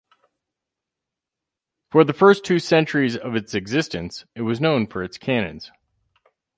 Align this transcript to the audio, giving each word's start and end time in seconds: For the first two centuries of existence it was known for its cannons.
For 1.91 2.03
the 2.03 2.11
first 2.11 2.43
two 2.43 2.57
centuries 2.57 3.15
of 3.15 3.35
existence 3.35 4.25
it 4.33 4.41
was 4.41 4.59
known 4.59 4.87
for 4.87 5.03
its 5.03 5.19
cannons. 5.19 5.71